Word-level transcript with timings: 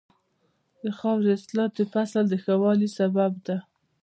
د 0.83 0.85
خاورې 0.97 1.29
اصلاح 1.37 1.69
د 1.77 1.79
فصل 1.93 2.23
د 2.29 2.33
ښه 2.43 2.53
والي 2.61 2.89
سبب 2.97 3.31
ده. 3.45 3.57